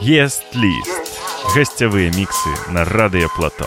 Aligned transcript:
Есть-лист. 0.00 1.54
Гостевые 1.54 2.10
миксы 2.16 2.48
на 2.70 2.86
Радио 2.86 3.28
Плато. 3.36 3.66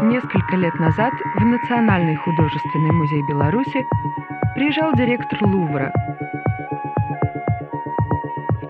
Несколько 0.00 0.56
лет 0.56 0.74
назад 0.80 1.12
в 1.36 1.44
Национальный 1.44 2.16
художественный 2.16 2.92
музей 2.92 3.22
Беларуси 3.28 3.86
приезжал 4.62 4.92
директор 4.94 5.42
Лувра. 5.42 5.92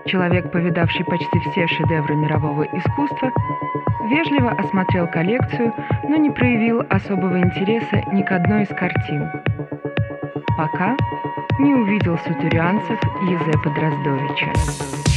Человек, 0.07 0.51
повидавший 0.51 1.05
почти 1.05 1.39
все 1.39 1.67
шедевры 1.67 2.15
мирового 2.15 2.63
искусства, 2.63 3.31
вежливо 4.09 4.49
осмотрел 4.53 5.05
коллекцию, 5.05 5.71
но 6.09 6.15
не 6.15 6.31
проявил 6.31 6.81
особого 6.89 7.39
интереса 7.39 8.01
ни 8.11 8.23
к 8.23 8.31
одной 8.31 8.63
из 8.63 8.69
картин. 8.69 9.29
Пока 10.57 10.97
не 11.59 11.75
увидел 11.75 12.17
сутурианцев 12.17 12.99
Езепа 13.29 13.69
Дроздовича. 13.69 15.12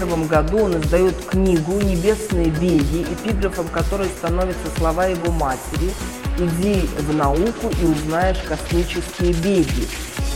1931 0.00 0.26
году 0.26 0.64
он 0.64 0.80
издает 0.80 1.14
книгу 1.26 1.72
«Небесные 1.80 2.46
беги», 2.46 3.02
эпиграфом 3.02 3.68
которой 3.68 4.08
становятся 4.08 4.66
слова 4.78 5.06
его 5.06 5.30
матери 5.32 5.92
«Иди 6.38 6.88
в 6.98 7.14
науку 7.14 7.70
и 7.80 7.84
узнаешь 7.84 8.38
космические 8.48 9.32
беги». 9.34 9.86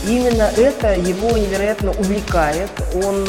Именно 0.07 0.51
это 0.55 0.93
его 0.93 1.35
невероятно 1.35 1.91
увлекает. 1.91 2.69
Он 3.03 3.27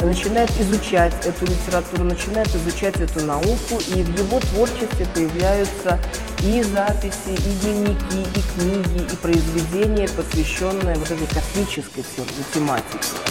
начинает 0.00 0.50
изучать 0.60 1.14
эту 1.24 1.46
литературу, 1.46 2.04
начинает 2.04 2.54
изучать 2.54 3.00
эту 3.00 3.24
науку, 3.24 3.80
и 3.94 4.02
в 4.02 4.18
его 4.18 4.38
творчестве 4.40 5.06
появляются 5.14 5.98
и 6.42 6.62
записи, 6.62 7.30
и 7.30 7.64
дневники, 7.64 8.26
и 8.34 8.60
книги, 8.60 9.10
и 9.10 9.16
произведения, 9.16 10.08
посвященные 10.08 10.96
вот 10.96 11.10
этой 11.10 11.26
космической 11.28 12.04
тематике. 12.52 13.27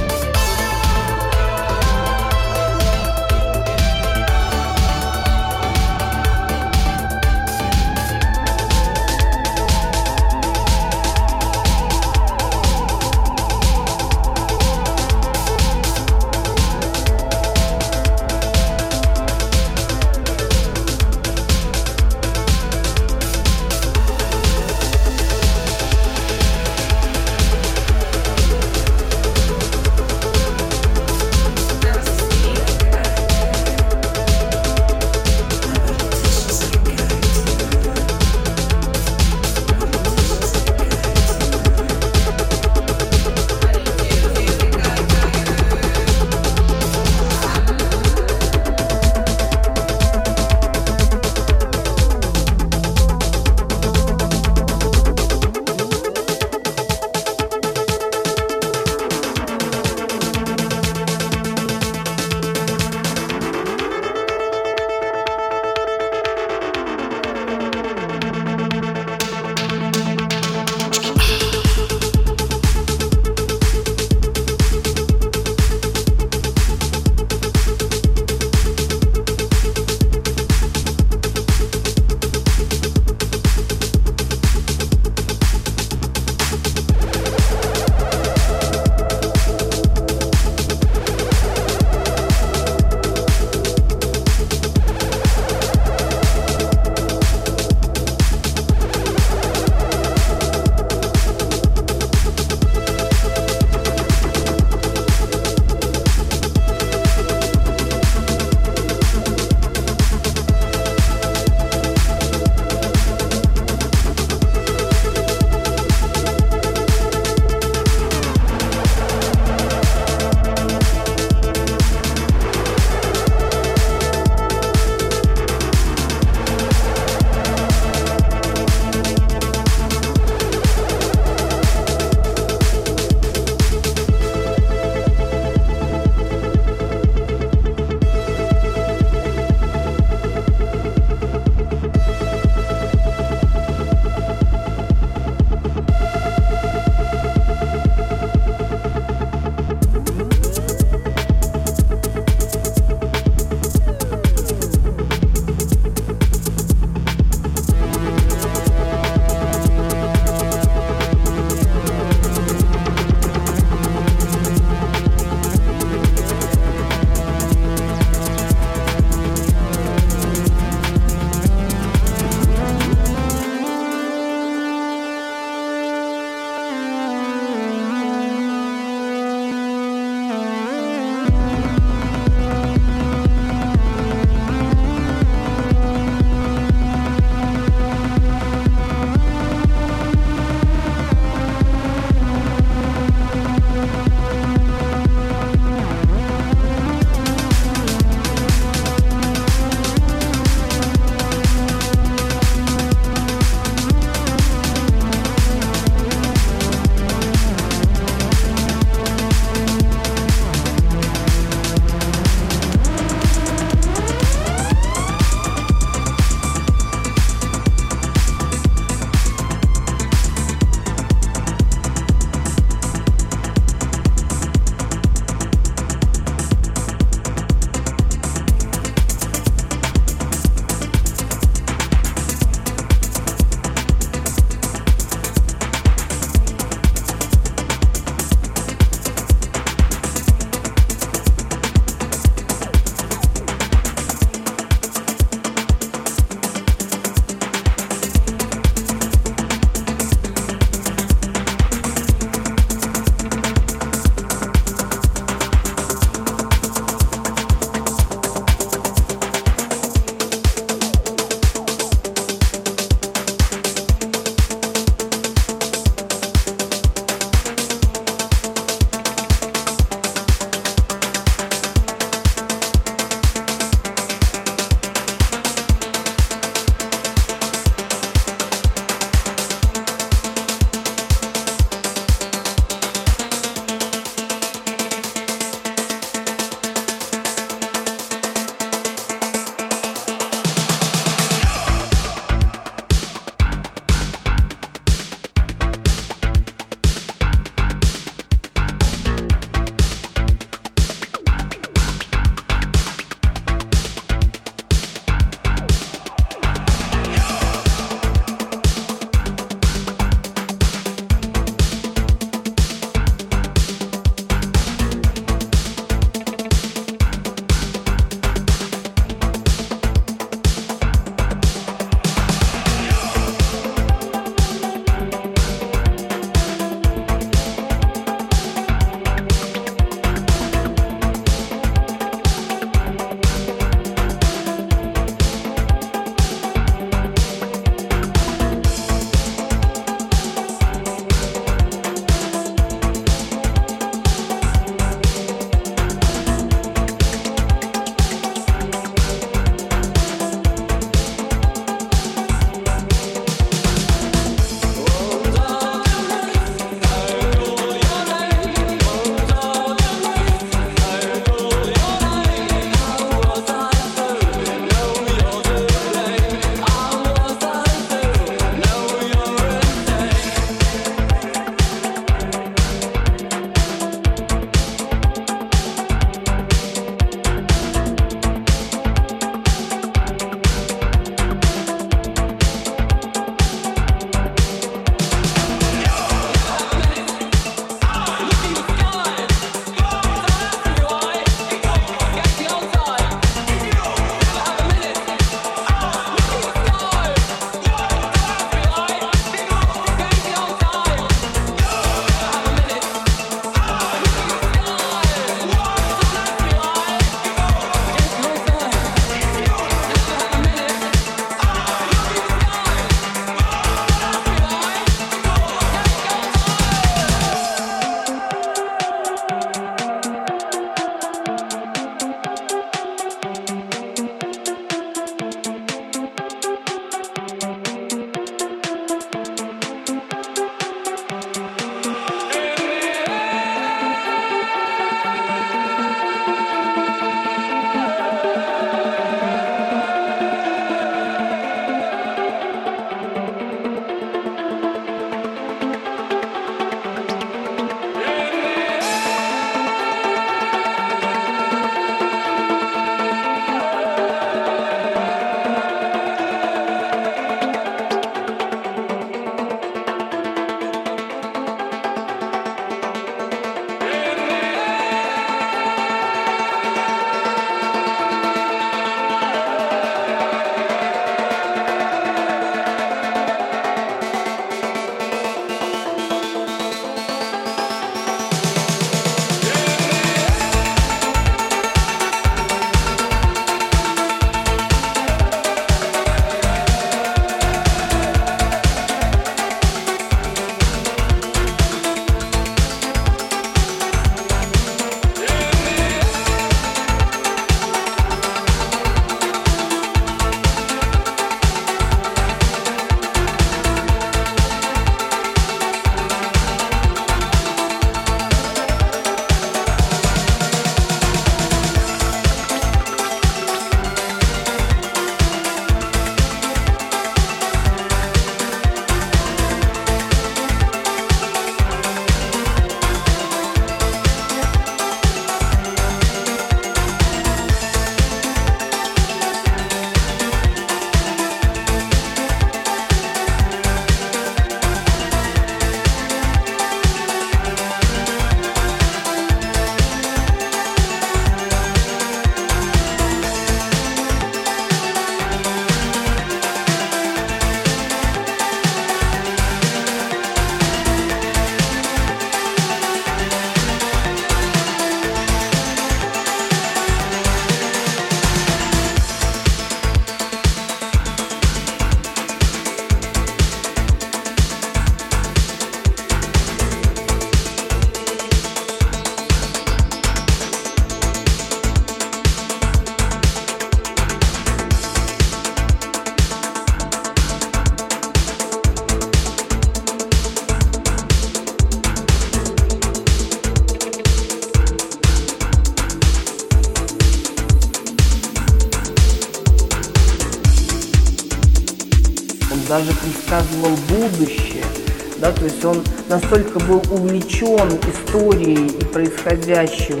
То 595.42 595.46
есть 595.46 595.64
он 595.64 595.82
настолько 596.08 596.60
был 596.60 596.80
увлечен 596.92 597.68
историей 597.92 598.68
и 598.68 598.84
происходящим 598.84 600.00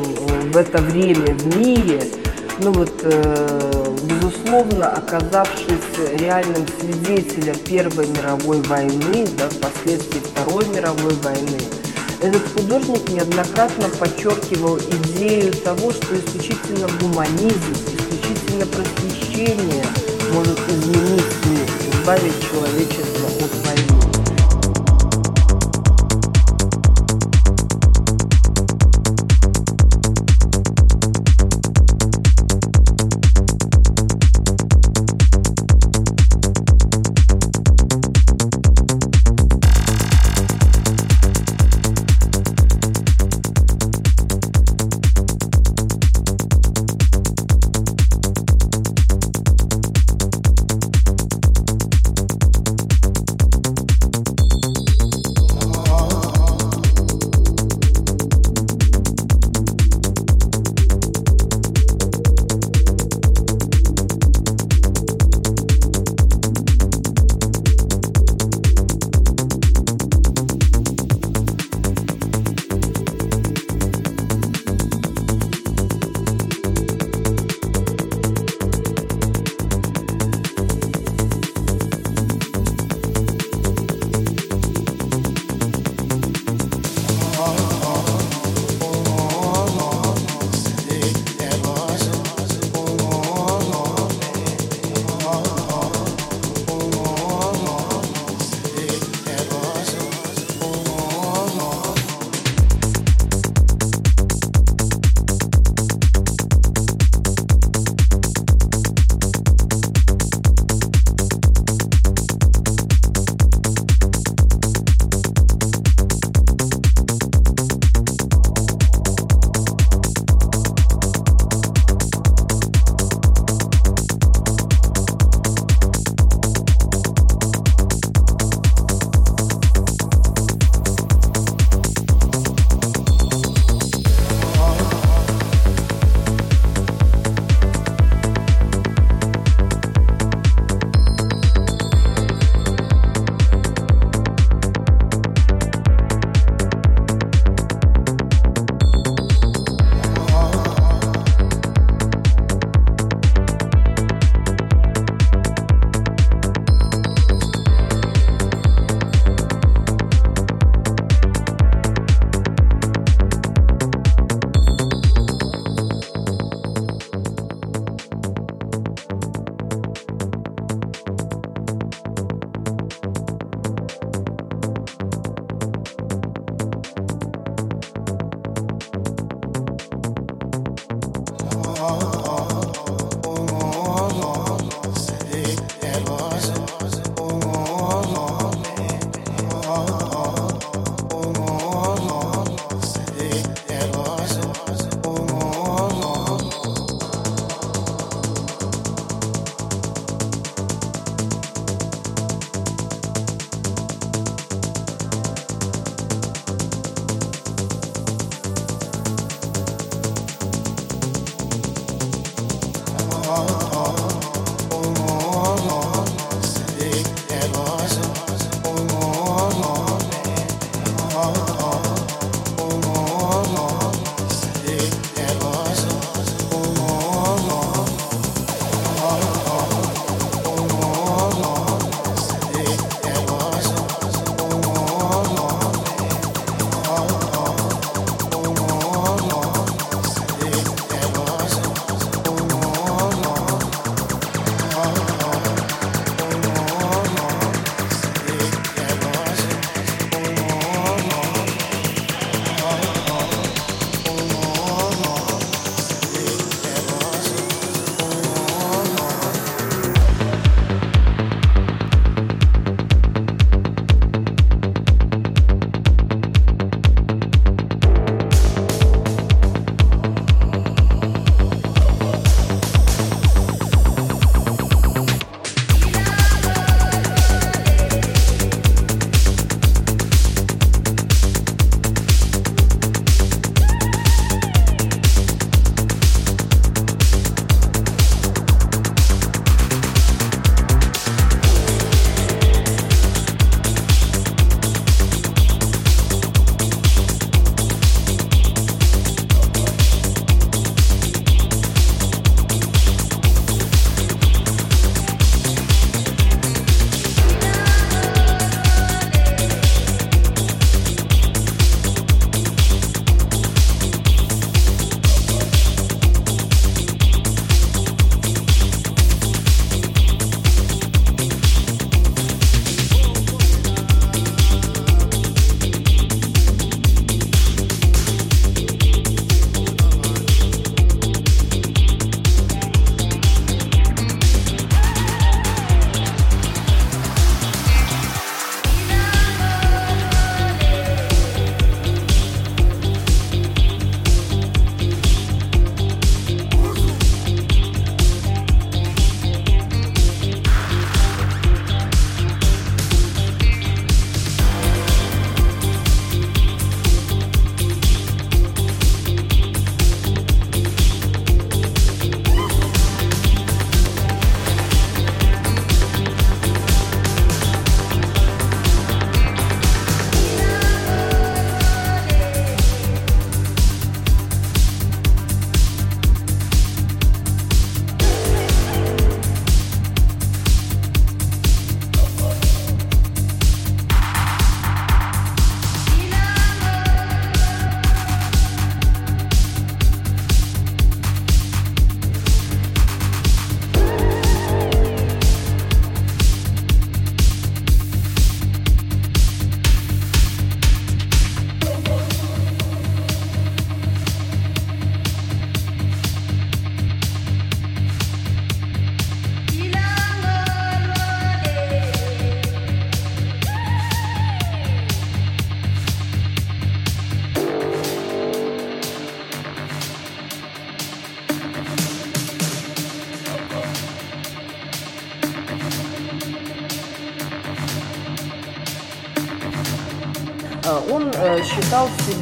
в 0.52 0.56
это 0.56 0.80
время 0.80 1.34
в 1.34 1.56
мире, 1.56 2.00
ну 2.60 2.70
вот, 2.70 2.92
э, 3.02 3.96
безусловно, 4.04 4.92
оказавшись 4.92 6.20
реальным 6.20 6.64
свидетелем 6.78 7.56
Первой 7.64 8.06
мировой 8.06 8.60
войны, 8.60 9.26
да, 9.36 9.48
впоследствии 9.48 10.20
Второй 10.20 10.64
мировой 10.66 11.14
войны, 11.14 11.58
этот 12.20 12.42
художник 12.54 13.08
неоднократно 13.08 13.88
подчеркивал 13.98 14.78
идею 14.78 15.52
того, 15.54 15.90
что 15.90 16.16
исключительно 16.16 16.86
гуманизм, 17.00 17.72
исключительно 17.98 18.66
просвещение 18.66 19.84
может 20.32 20.60
изменить 20.68 21.34
мир, 21.46 21.66
избавить 21.92 22.48
человечество 22.48 23.26
от 23.40 23.66
войны. 23.66 24.01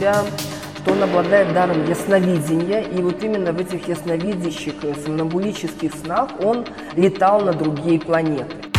Себя 0.00 0.24
что 0.78 0.92
он 0.92 1.02
обладает 1.02 1.52
даром 1.52 1.84
ясновидения, 1.84 2.80
и 2.80 3.02
вот 3.02 3.22
именно 3.22 3.52
в 3.52 3.60
этих 3.60 3.86
ясновидящих 3.86 4.72
сомнамбулических 5.04 5.92
снах 5.94 6.30
он 6.42 6.64
летал 6.96 7.42
на 7.42 7.52
другие 7.52 8.00
планеты. 8.00 8.69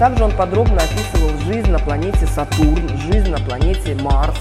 Точно 0.00 0.16
так 0.16 0.18
же 0.18 0.24
он 0.24 0.32
подробно 0.32 0.80
описывал 0.80 1.38
жизнь 1.40 1.70
на 1.70 1.78
планете 1.78 2.26
Сатурн, 2.26 2.88
жизнь 3.12 3.28
на 3.28 3.36
планете 3.36 3.94
Марс, 3.96 4.38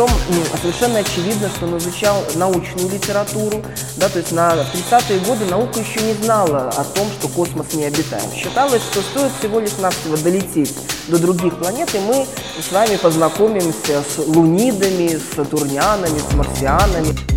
Причем 0.00 0.14
ну, 0.30 0.58
совершенно 0.58 1.00
очевидно, 1.00 1.50
что 1.50 1.66
он 1.66 1.76
изучал 1.76 2.24
научную 2.36 2.88
литературу. 2.88 3.62
Да, 3.96 4.08
то 4.08 4.18
есть 4.18 4.32
на 4.32 4.54
30-е 4.54 5.18
годы 5.20 5.44
наука 5.44 5.80
еще 5.80 6.00
не 6.00 6.14
знала 6.14 6.70
о 6.70 6.84
том, 6.84 7.06
что 7.18 7.28
космос 7.28 7.74
необитаем. 7.74 8.32
Считалось, 8.34 8.82
что 8.82 9.02
стоит 9.02 9.30
всего 9.38 9.60
лишь 9.60 9.76
навсего 9.76 10.16
долететь 10.16 10.74
до 11.08 11.18
других 11.18 11.58
планет, 11.58 11.94
и 11.94 11.98
мы 11.98 12.26
с 12.58 12.72
вами 12.72 12.96
познакомимся 12.96 14.02
с 14.02 14.16
лунидами, 14.26 15.18
с 15.18 15.36
сатурнянами, 15.36 16.18
с 16.18 16.34
марсианами. 16.34 17.29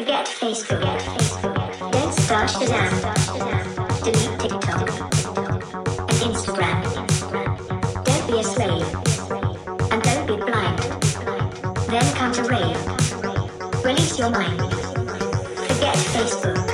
forget 0.00 0.26
face 0.26 0.64
forget 0.64 1.02
face 1.02 1.36
forget. 1.36 1.92
Then 1.92 2.12
start 2.12 2.48
Shazam. 2.48 2.90
Delete 4.02 4.40
TikTok 4.40 4.88
and 6.08 6.20
Instagram. 6.28 6.80
Don't 8.06 8.26
be 8.30 8.40
a 8.40 8.44
slave 8.44 8.88
and 9.92 10.02
don't 10.02 10.26
be 10.26 10.36
blind. 10.36 10.78
Then 11.92 12.14
come 12.14 12.32
to 12.32 12.42
rave. 12.44 13.84
Release 13.84 14.18
your 14.18 14.30
mind. 14.30 14.72
Forget 15.68 15.96
Facebook. 16.14 16.69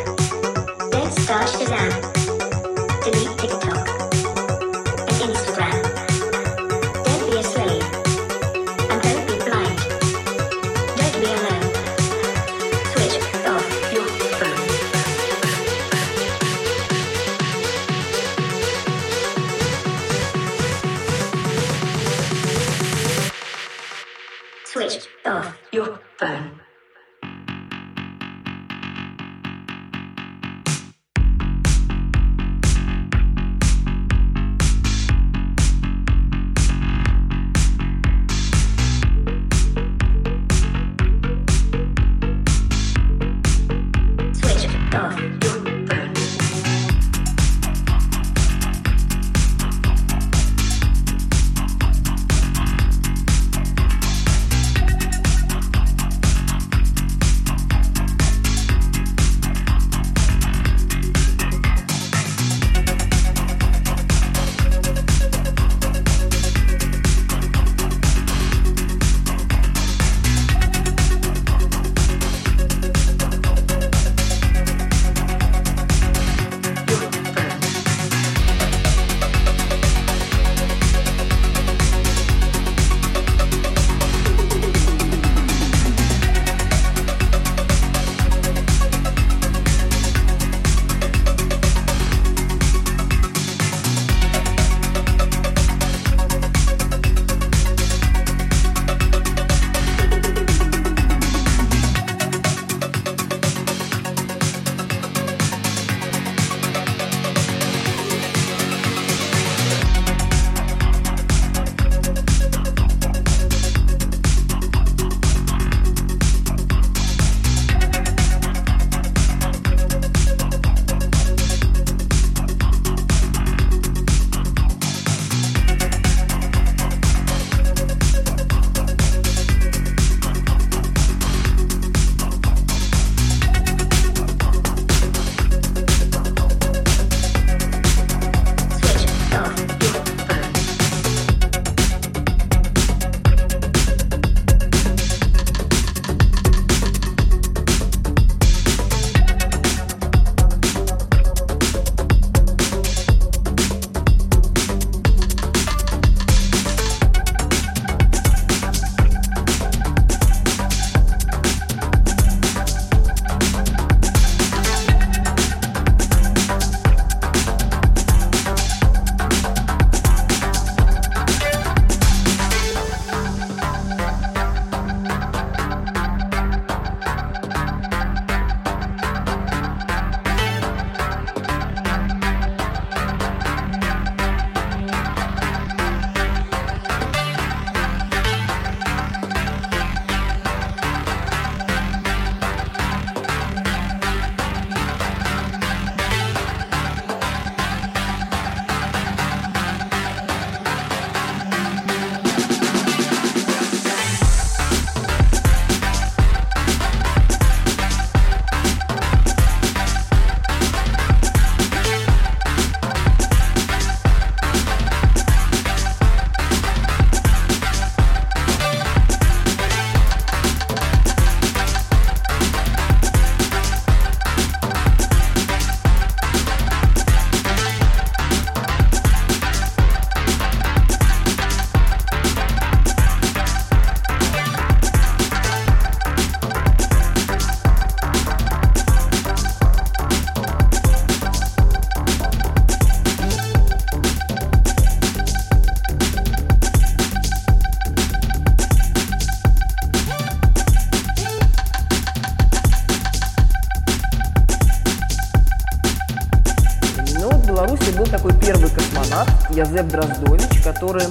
Который 260.77 261.05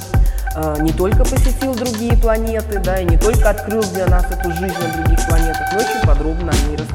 э, 0.56 0.76
не 0.82 0.92
только 0.94 1.24
посетил 1.24 1.74
другие 1.74 2.16
планеты, 2.18 2.80
да, 2.80 3.00
и 3.00 3.06
не 3.06 3.18
только 3.18 3.50
открыл 3.50 3.82
для 3.94 4.08
нас 4.08 4.26
эту 4.32 4.52
жизнь 4.52 4.76
на 4.80 4.94
других 5.02 5.28
планетах, 5.28 5.74
но 5.74 5.80
очень 5.80 6.08
подробно 6.08 6.52
о 6.52 6.68
ней 6.68 6.78
рассказал. 6.78 6.95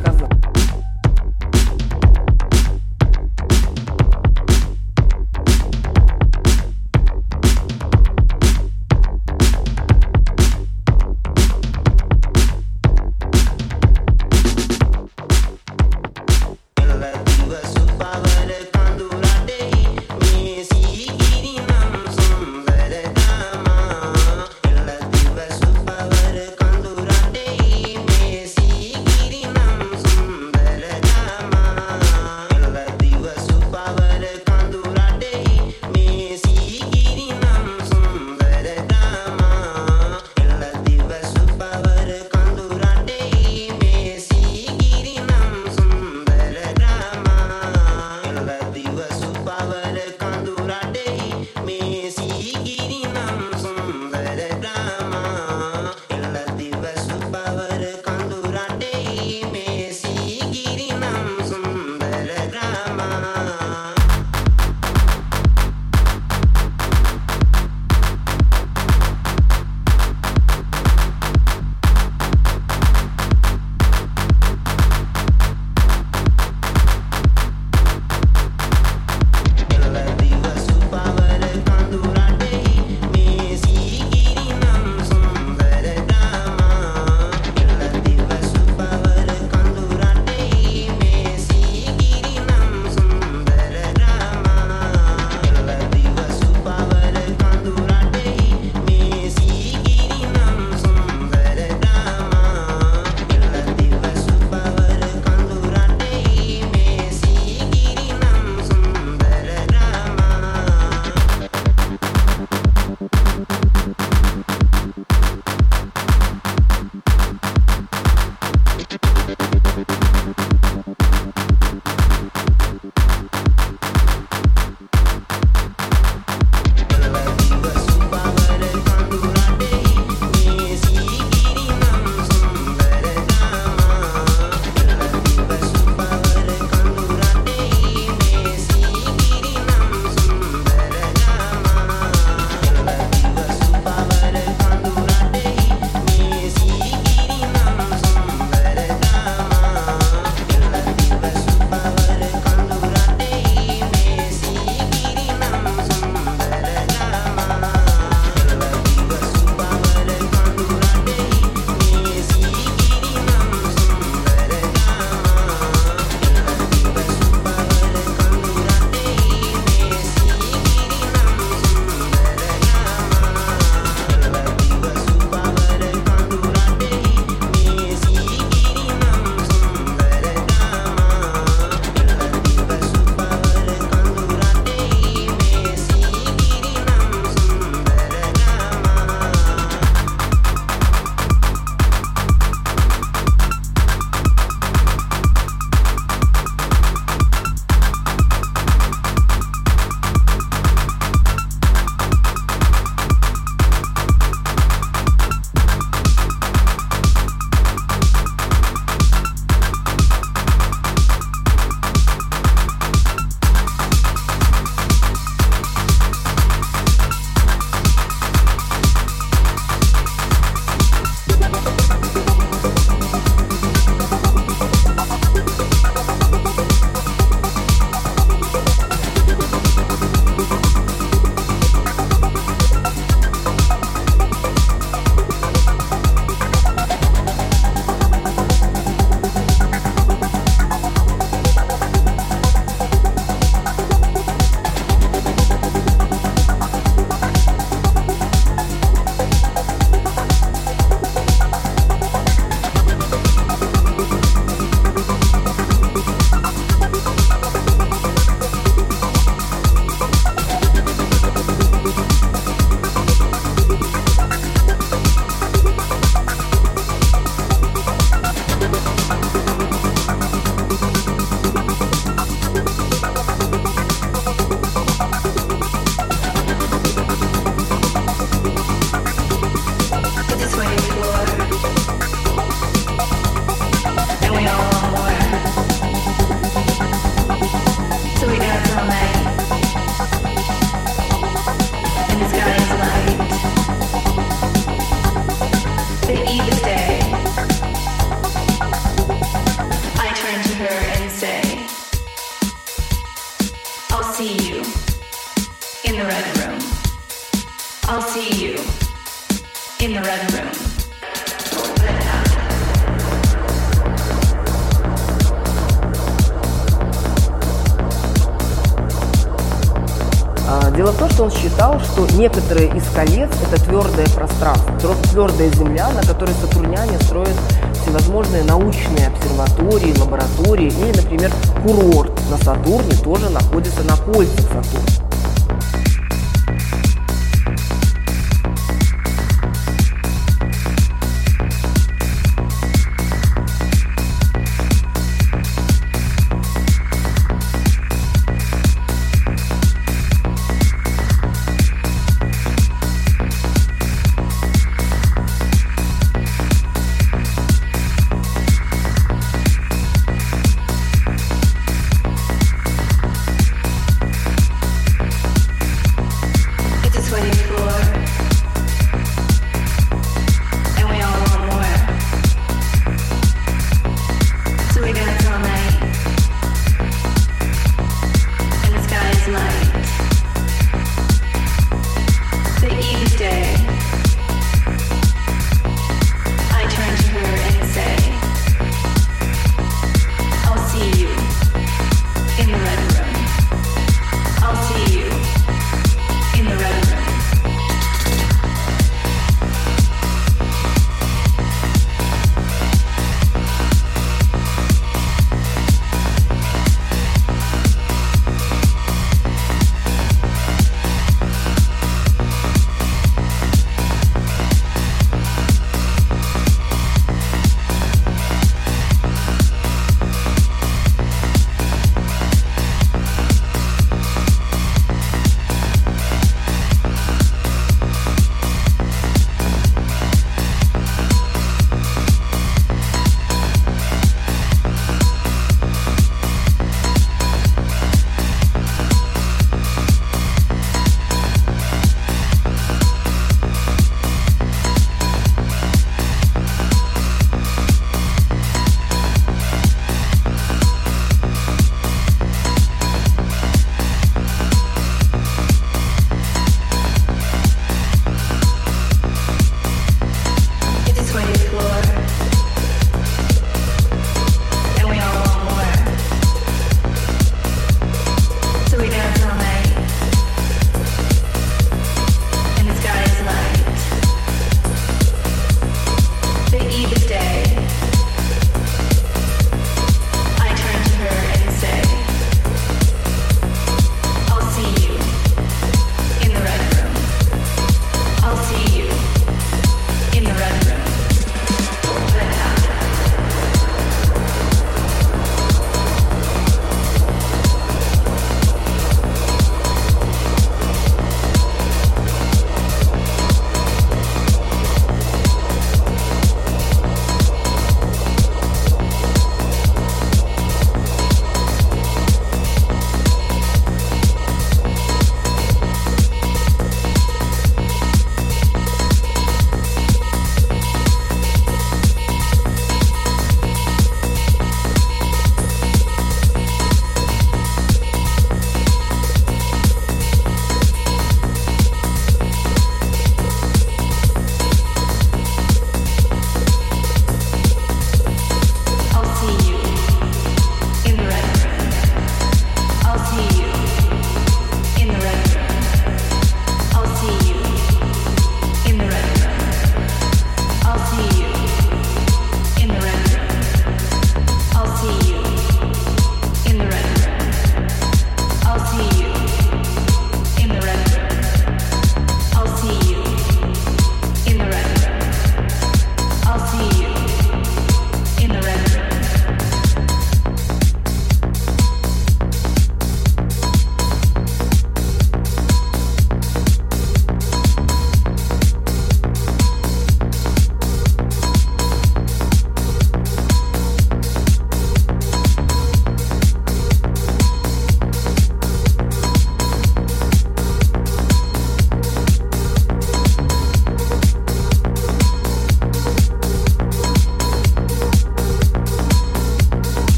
Некоторые 322.20 322.68
из 322.76 322.84
колец– 322.90 323.30
это 323.50 323.62
твердое 323.64 324.06
пространство, 324.14 324.94
твердая 325.10 325.50
земля, 325.52 325.88
на 325.90 326.02
которой 326.02 326.34
сатурняне 326.34 326.98
строят 327.00 327.34
всевозможные 327.82 328.44
научные 328.44 329.08
обсерватории, 329.08 329.98
лаборатории. 329.98 330.68
И, 330.68 330.96
например, 330.96 331.32
курорт 331.62 332.12
на 332.30 332.36
Сатурне 332.36 332.94
тоже 333.02 333.30
находится 333.30 333.82
на 333.84 333.96
кольцах 333.96 334.44
Сатурна. 334.52 334.99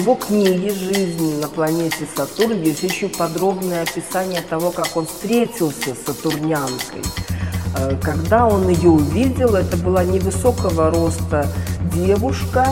Его 0.00 0.14
книге 0.14 0.70
«Жизнь 0.70 1.40
на 1.42 1.48
планете 1.48 2.08
Сатурн» 2.16 2.62
есть 2.62 2.82
очень 2.82 3.10
подробное 3.10 3.82
описание 3.82 4.40
того, 4.40 4.70
как 4.70 4.96
он 4.96 5.04
встретился 5.04 5.94
с 5.94 6.06
Сатурнянкой. 6.06 7.02
Э, 7.76 7.98
когда 8.02 8.46
он 8.46 8.66
ее 8.70 8.88
увидел, 8.88 9.54
это 9.56 9.76
была 9.76 10.02
невысокого 10.02 10.90
роста 10.90 11.46
девушка, 11.94 12.66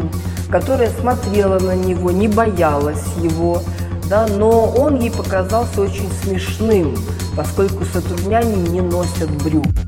которая 0.50 0.90
смотрела 0.90 1.60
на 1.60 1.76
него, 1.76 2.10
не 2.10 2.26
боялась 2.26 3.04
его, 3.22 3.62
да, 4.10 4.26
но 4.26 4.66
он 4.66 4.98
ей 4.98 5.12
показался 5.12 5.80
очень 5.80 6.10
смешным, 6.24 6.96
поскольку 7.36 7.84
сатурняне 7.84 8.56
не 8.68 8.80
носят 8.80 9.30
брюк. 9.44 9.83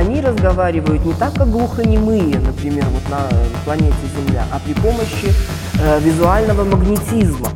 Они 0.00 0.20
разговаривают 0.20 1.04
не 1.04 1.12
так, 1.12 1.34
как 1.34 1.50
глухонемые, 1.50 2.38
например, 2.40 2.86
вот 2.86 3.02
на 3.10 3.28
планете 3.64 3.94
Земля, 4.16 4.44
а 4.50 4.58
при 4.58 4.72
помощи 4.72 5.32
э, 5.78 6.00
визуального 6.00 6.64
магнетизма. 6.64 7.49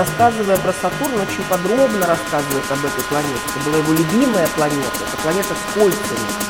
Рассказывая 0.00 0.56
про 0.56 0.72
Сатурн, 0.72 1.20
очень 1.20 1.44
подробно 1.50 2.06
рассказывает 2.06 2.64
об 2.70 2.78
этой 2.78 3.04
планете. 3.04 3.40
Это 3.54 3.68
была 3.68 3.76
его 3.76 3.92
любимая 3.92 4.48
планета, 4.56 4.96
это 5.06 5.22
планета 5.22 5.54
с 5.54 5.74
кольцами. 5.74 6.49